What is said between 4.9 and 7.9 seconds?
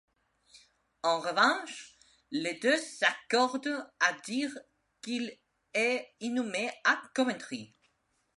qu'il est inhumé à Coventry.